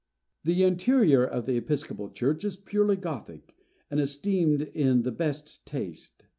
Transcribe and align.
The 0.43 0.63
interior 0.63 1.23
of 1.23 1.45
the 1.45 1.57
episcopal 1.57 2.09
church 2.09 2.43
is 2.43 2.57
purely 2.57 2.95
Gothic, 2.95 3.53
and 3.91 3.99
esteemed 3.99 4.63
in 4.63 5.03
the 5.03 5.11
best 5.11 5.63
taste. 5.67 6.25